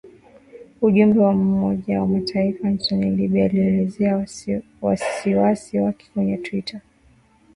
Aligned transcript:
Ujumbe 0.87 1.17
wa 1.25 1.31
Umoja 1.31 2.01
wa 2.01 2.07
Mataifa 2.07 2.69
nchini 2.69 3.15
Libya 3.15 3.45
ulielezea 3.45 4.25
wasiwasi 4.81 5.77
wake 5.79 6.05
kwenye 6.13 6.37
twitter 6.37 6.81